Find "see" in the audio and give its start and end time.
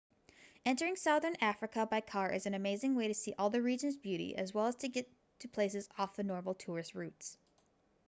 3.13-3.35